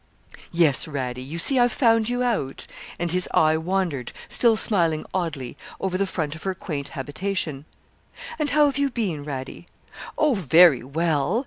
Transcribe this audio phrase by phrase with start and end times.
[0.51, 2.65] 'Yes, Radie, you see I've found you out;'
[2.97, 7.65] and his eye wandered, still smiling oddly, over the front of her quaint habitation.
[8.39, 9.67] 'And how have you been, Radie?'
[10.17, 11.39] 'Oh, very well.